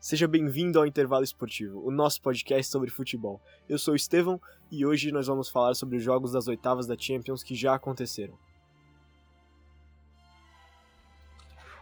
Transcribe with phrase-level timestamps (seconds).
[0.00, 3.38] Seja bem-vindo ao Intervalo Esportivo, o nosso podcast sobre futebol.
[3.68, 4.40] Eu sou o Estevão
[4.70, 8.32] e hoje nós vamos falar sobre os jogos das oitavas da Champions que já aconteceram.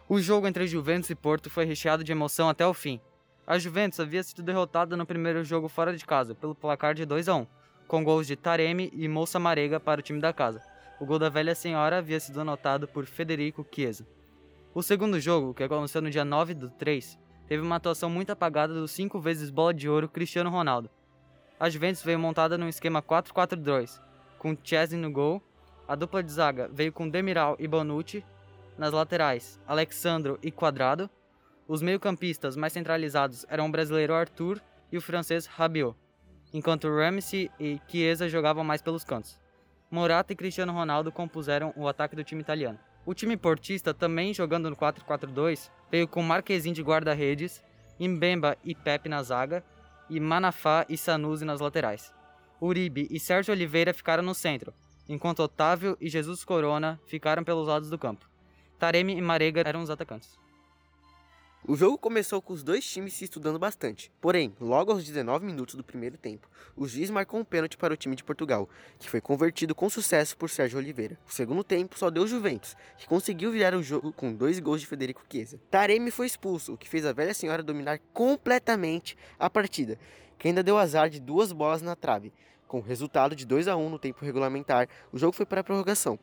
[0.09, 3.01] O jogo entre Juventus e Porto foi recheado de emoção até o fim.
[3.47, 7.29] A Juventus havia sido derrotada no primeiro jogo fora de casa pelo placar de 2
[7.29, 7.47] a 1,
[7.87, 10.61] com gols de Taremi e Moussa Marega para o time da casa.
[10.99, 14.05] O gol da velha senhora havia sido anotado por Federico Chiesa.
[14.75, 17.17] O segundo jogo, que aconteceu no dia 9 do 3,
[17.49, 20.91] teve uma atuação muito apagada do cinco vezes bola de ouro Cristiano Ronaldo.
[21.59, 24.01] A Juventus veio montada num esquema 4-4-2,
[24.39, 25.43] com Chesney no gol,
[25.89, 28.23] a dupla de zaga veio com Demiral e Bonucci,
[28.77, 31.09] nas laterais, Alexandro e Quadrado.
[31.67, 34.61] Os meio-campistas mais centralizados eram o brasileiro Arthur
[34.93, 35.97] e o francês Rabiot,
[36.53, 39.41] enquanto Ramsey e Chiesa jogavam mais pelos cantos.
[39.91, 42.79] Morata e Cristiano Ronaldo compuseram o ataque do time italiano.
[43.09, 47.65] O time portista, também jogando no 4-4-2, veio com Marquezin de guarda-redes,
[47.99, 49.65] Mbemba e Pepe na zaga,
[50.11, 52.13] e Manafá e Sanusi nas laterais.
[52.61, 54.75] Uribe e Sérgio Oliveira ficaram no centro,
[55.09, 58.29] enquanto Otávio e Jesus Corona ficaram pelos lados do campo.
[58.79, 60.39] Taremi e Marega eram os atacantes.
[61.71, 64.11] O jogo começou com os dois times se estudando bastante.
[64.23, 67.97] Porém, logo aos 19 minutos do primeiro tempo, o juiz marcou um pênalti para o
[67.97, 68.67] time de Portugal,
[68.99, 71.19] que foi convertido com sucesso por Sérgio Oliveira.
[71.29, 74.87] O segundo tempo só deu Juventus, que conseguiu virar o jogo com dois gols de
[74.87, 75.61] Federico Chiesa.
[75.71, 79.99] Taremi foi expulso, o que fez a velha senhora dominar completamente a partida,
[80.39, 82.33] que ainda deu azar de duas bolas na trave.
[82.67, 85.65] Com o resultado de 2 a 1 no tempo regulamentar, o jogo foi para a
[85.65, 86.19] prorrogação.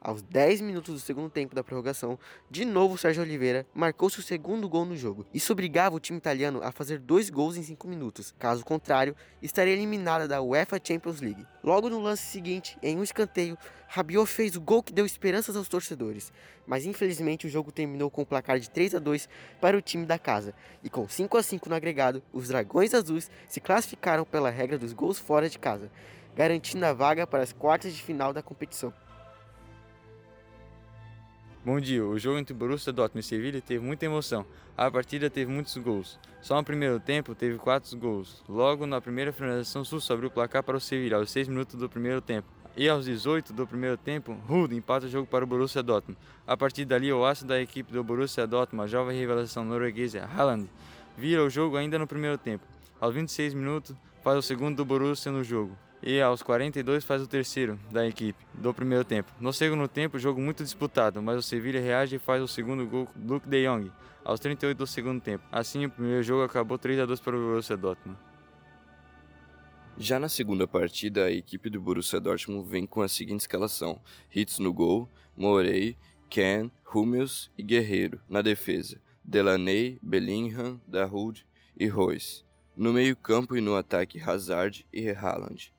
[0.00, 2.18] Aos 10 minutos do segundo tempo da prorrogação,
[2.50, 5.26] de novo Sérgio Oliveira marcou seu segundo gol no jogo.
[5.34, 8.34] Isso obrigava o time italiano a fazer dois gols em 5 minutos.
[8.38, 11.46] Caso contrário, estaria eliminada da UEFA Champions League.
[11.62, 15.68] Logo no lance seguinte, em um escanteio, Rabiot fez o gol que deu esperanças aos
[15.68, 16.32] torcedores.
[16.66, 19.28] Mas infelizmente o jogo terminou com o placar de 3 a 2
[19.60, 20.54] para o time da casa.
[20.84, 24.92] E com 5 a 5 no agregado, os Dragões Azuis se classificaram pela regra dos
[24.92, 25.90] gols fora de casa,
[26.36, 28.92] garantindo a vaga para as quartas de final da competição.
[31.66, 34.46] Bom dia, o jogo entre Borussia Dortmund e Sevilha teve muita emoção.
[34.76, 36.16] A partida teve muitos gols.
[36.40, 38.44] Só no primeiro tempo teve 4 gols.
[38.48, 41.88] Logo na primeira finalização, Sus abriu o placar para o Sevilha aos 6 minutos do
[41.88, 42.46] primeiro tempo.
[42.76, 46.16] E aos 18 do primeiro tempo, Rude empata o jogo para o Borussia Dortmund.
[46.46, 50.70] A partir dali, o aço da equipe do Borussia Dortmund, a jovem revelação norueguesa Haaland,
[51.18, 52.64] vira o jogo ainda no primeiro tempo.
[53.00, 57.26] Aos 26 minutos, faz o segundo do Borussia no jogo e aos 42 faz o
[57.26, 59.32] terceiro da equipe do primeiro tempo.
[59.40, 63.08] No segundo tempo, jogo muito disputado, mas o Sevilla reage e faz o segundo gol
[63.16, 63.90] Luke de Jong
[64.24, 65.44] aos 38 do segundo tempo.
[65.50, 68.18] Assim, o primeiro jogo acabou 3 a 2 para o Borussia Dortmund.
[69.98, 74.00] Já na segunda partida, a equipe do Borussia Dortmund vem com a seguinte escalação:
[74.34, 75.96] Hits no gol, Morey,
[76.28, 81.46] Ken, Hummels e Guerreiro na defesa, Delaney, Bellingham, Dahoud
[81.78, 82.44] e Royce.
[82.76, 85.72] No meio-campo e no ataque, Hazard e Haaland.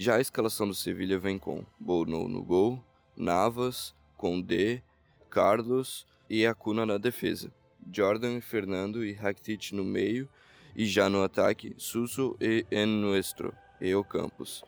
[0.00, 2.80] Já a escalação do Sevilha vem com Bono no gol,
[3.16, 4.80] Navas, Condé,
[5.28, 7.52] Carlos e Acuna na defesa,
[7.92, 10.28] Jordan, Fernando e Rakitic no meio
[10.76, 14.62] e já no ataque, Suso e Enuestro e Ocampos.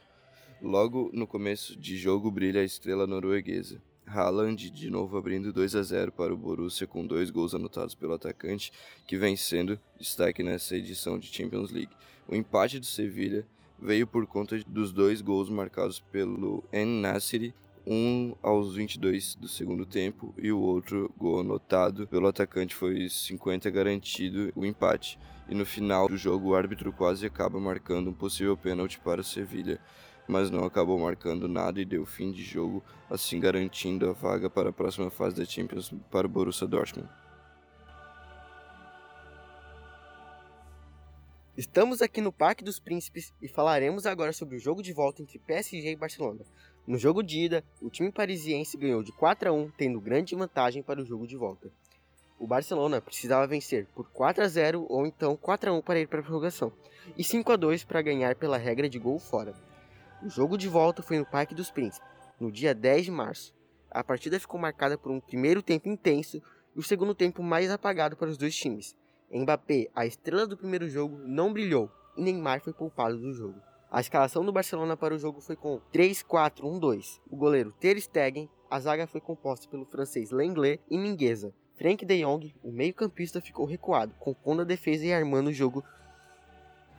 [0.60, 3.80] Logo no começo de jogo brilha a estrela norueguesa.
[4.04, 8.14] Haaland de novo abrindo 2 a 0 para o Borussia com dois gols anotados pelo
[8.14, 8.72] atacante,
[9.06, 11.92] que vem sendo destaque nessa edição de Champions League.
[12.26, 13.46] O empate do Sevilha
[13.80, 17.54] veio por conta dos dois gols marcados pelo En Nassiri,
[17.86, 23.70] um aos 22 do segundo tempo e o outro gol anotado pelo atacante foi 50
[23.70, 25.18] garantido o empate.
[25.48, 29.24] E no final do jogo o árbitro quase acaba marcando um possível pênalti para o
[29.24, 29.80] Sevilha,
[30.28, 34.68] mas não acabou marcando nada e deu fim de jogo, assim garantindo a vaga para
[34.68, 37.08] a próxima fase da Champions para o Borussia Dortmund.
[41.56, 45.36] Estamos aqui no Parque dos Príncipes e falaremos agora sobre o jogo de volta entre
[45.40, 46.44] PSG e Barcelona.
[46.86, 50.80] No jogo de ida, o time parisiense ganhou de 4 a 1, tendo grande vantagem
[50.80, 51.68] para o jogo de volta.
[52.38, 56.06] O Barcelona precisava vencer por 4 a 0 ou então 4 a 1 para ir
[56.06, 56.72] para a prorrogação
[57.18, 59.52] e 5 a 2 para ganhar pela regra de gol fora.
[60.22, 62.08] O jogo de volta foi no Parque dos Príncipes,
[62.38, 63.52] no dia 10 de março.
[63.90, 66.40] A partida ficou marcada por um primeiro tempo intenso
[66.76, 68.94] e o segundo tempo mais apagado para os dois times.
[69.32, 73.60] Mbappé, a estrela do primeiro jogo, não brilhou e Neymar foi poupado do jogo.
[73.90, 77.20] A escalação do Barcelona para o jogo foi com 3-4-1-2.
[77.28, 81.52] O goleiro Ter Stegen, a zaga foi composta pelo francês Lenglet e Mingueza.
[81.74, 85.82] Frank de Jong, o meio-campista, ficou recuado, compondo a defesa e armando o jogo.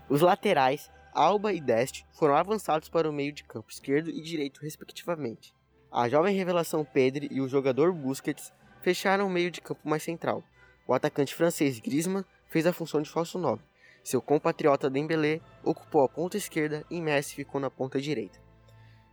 [0.09, 4.61] Os laterais, Alba e Dest, foram avançados para o meio de campo esquerdo e direito,
[4.61, 5.53] respectivamente.
[5.91, 8.51] A jovem revelação Pedri e o jogador Busquets
[8.81, 10.43] fecharam o meio de campo mais central.
[10.91, 13.63] O atacante francês Griezmann fez a função de falso 9.
[14.03, 18.37] Seu compatriota Dembélé ocupou a ponta esquerda e Messi ficou na ponta direita.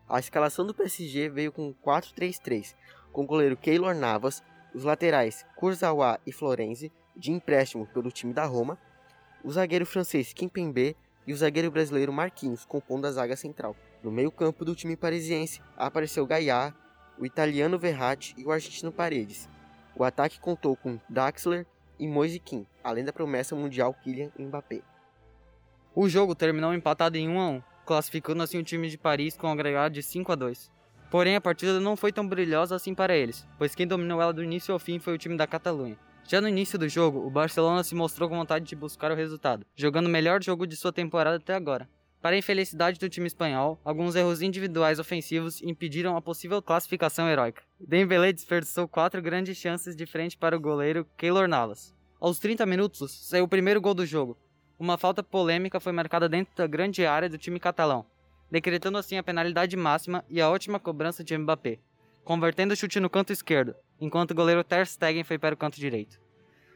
[0.08, 2.74] A escalação do PSG veio com 4-3-3,
[3.12, 4.42] com o goleiro Keylor Navas,
[4.74, 8.76] os laterais Kurzawa e Florenzi, de empréstimo pelo time da Roma,
[9.44, 10.96] o zagueiro francês Kimpembe
[11.28, 13.76] e o zagueiro brasileiro Marquinhos compondo a zaga central.
[14.02, 16.74] No meio-campo do time parisiense apareceu Gaia,
[17.16, 19.48] o italiano Verratti e o argentino Paredes.
[19.98, 21.66] O ataque contou com Draxler
[21.98, 24.80] e Moise Kean, além da promessa mundial Kylian Mbappé.
[25.92, 29.48] O jogo terminou empatado em 1 a 1, classificando assim o time de Paris com
[29.48, 30.70] um agregado de 5 a 2.
[31.10, 34.44] Porém, a partida não foi tão brilhosa assim para eles, pois quem dominou ela do
[34.44, 35.98] início ao fim foi o time da Catalunha.
[36.22, 39.66] Já no início do jogo, o Barcelona se mostrou com vontade de buscar o resultado,
[39.74, 41.88] jogando o melhor jogo de sua temporada até agora.
[42.20, 47.62] Para a infelicidade do time espanhol, alguns erros individuais ofensivos impediram a possível classificação heróica.
[47.78, 51.94] Dembélé desperdiçou quatro grandes chances de frente para o goleiro Keylor Navas.
[52.20, 54.36] Aos 30 minutos, saiu o primeiro gol do jogo.
[54.76, 58.04] Uma falta polêmica foi marcada dentro da grande área do time catalão,
[58.50, 61.78] decretando assim a penalidade máxima e a ótima cobrança de Mbappé,
[62.24, 65.78] convertendo o chute no canto esquerdo, enquanto o goleiro Ter Stegen foi para o canto
[65.78, 66.20] direito.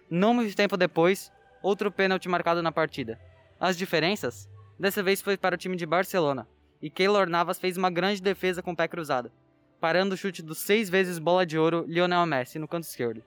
[0.09, 3.19] Não muito tempo depois, outro pênalti marcado na partida.
[3.59, 4.49] As diferenças?
[4.83, 6.45] Dessa vez foi para o time de Barcelona,
[6.83, 9.31] e Keylor Navas fez uma grande defesa com o pé cruzado,
[9.81, 13.23] parando o chute do seis vezes bola de ouro Lionel Messi no canto esquerdo.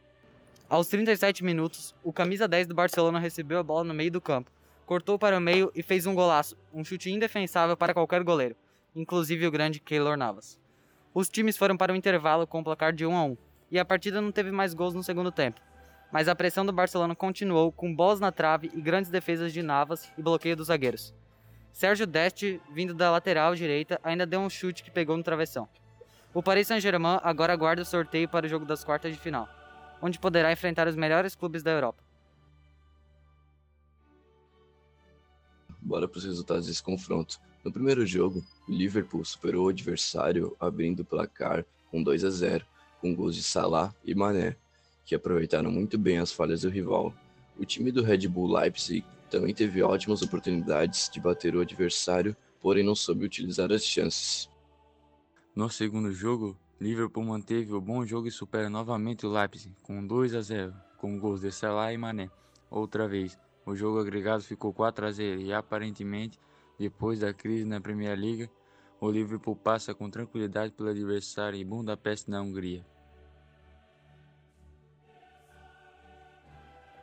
[0.68, 4.52] Aos 37 minutos, o camisa 10 do Barcelona recebeu a bola no meio do campo,
[4.86, 8.58] cortou para o meio e fez um golaço, um chute indefensável para qualquer goleiro,
[8.94, 10.60] inclusive o grande Keylor Navas.
[11.14, 13.38] Os times foram para o intervalo com o placar de 1 a 1,
[13.72, 15.62] e a partida não teve mais gols no segundo tempo.
[16.12, 20.12] Mas a pressão do Barcelona continuou com bolas na trave e grandes defesas de Navas
[20.18, 21.16] e bloqueio dos zagueiros.
[21.76, 25.68] Sérgio Deste, vindo da lateral direita, ainda deu um chute que pegou no travessão.
[26.34, 29.46] O Paris Saint-Germain agora aguarda o sorteio para o jogo das quartas de final,
[30.02, 32.02] onde poderá enfrentar os melhores clubes da Europa.
[35.82, 37.42] Bora para os resultados desse confronto.
[37.62, 42.66] No primeiro jogo, o Liverpool superou o adversário abrindo o placar com 2 a 0,
[43.02, 44.56] com gols de Salah e Mané,
[45.04, 47.14] que aproveitaram muito bem as falhas do rival.
[47.58, 52.84] O time do Red Bull Leipzig também teve ótimas oportunidades de bater o adversário, porém
[52.84, 54.50] não soube utilizar as chances.
[55.56, 60.36] No segundo jogo, Liverpool manteve o bom jogo e supera novamente o Leipzig com 2
[60.36, 62.30] a 0, com gols de Salah e Mané.
[62.70, 66.40] Outra vez, o jogo agregado ficou 4 a 0 e aparentemente,
[66.78, 68.50] depois da crise na Primeira Liga,
[69.00, 72.86] o Liverpool passa com tranquilidade pelo adversário em Budapeste, na Hungria.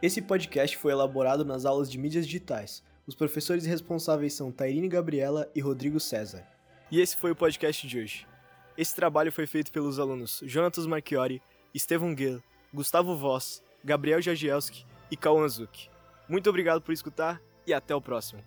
[0.03, 2.83] Esse podcast foi elaborado nas aulas de mídias digitais.
[3.07, 6.45] Os professores responsáveis são Tairine Gabriela e Rodrigo César.
[6.91, 8.27] E esse foi o podcast de hoje.
[8.77, 11.41] Esse trabalho foi feito pelos alunos Jonatas Marchiori,
[11.73, 12.43] Estevão Guel,
[12.75, 15.89] Gustavo Voss, Gabriel Jagielski e Cauã Zuc.
[16.29, 18.43] Muito obrigado por escutar e até o próximo.